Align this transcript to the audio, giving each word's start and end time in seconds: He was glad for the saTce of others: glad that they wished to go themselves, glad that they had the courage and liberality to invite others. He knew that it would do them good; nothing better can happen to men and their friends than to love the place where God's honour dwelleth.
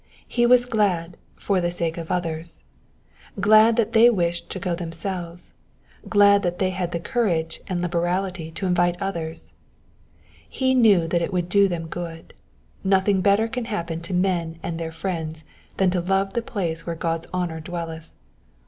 He 0.27 0.47
was 0.47 0.65
glad 0.65 1.15
for 1.35 1.61
the 1.61 1.67
saTce 1.67 1.99
of 1.99 2.09
others: 2.09 2.63
glad 3.39 3.75
that 3.75 3.93
they 3.93 4.09
wished 4.09 4.49
to 4.49 4.57
go 4.57 4.73
themselves, 4.73 5.53
glad 6.09 6.41
that 6.41 6.57
they 6.57 6.71
had 6.71 6.91
the 6.91 6.99
courage 6.99 7.61
and 7.67 7.83
liberality 7.83 8.49
to 8.49 8.65
invite 8.65 8.99
others. 8.99 9.53
He 10.49 10.73
knew 10.73 11.07
that 11.07 11.21
it 11.21 11.31
would 11.31 11.49
do 11.49 11.67
them 11.67 11.85
good; 11.85 12.33
nothing 12.83 13.21
better 13.21 13.47
can 13.47 13.65
happen 13.65 14.01
to 14.01 14.13
men 14.15 14.57
and 14.63 14.79
their 14.79 14.91
friends 14.91 15.43
than 15.77 15.91
to 15.91 16.01
love 16.01 16.33
the 16.33 16.41
place 16.41 16.83
where 16.83 16.95
God's 16.95 17.27
honour 17.31 17.59
dwelleth. 17.59 18.11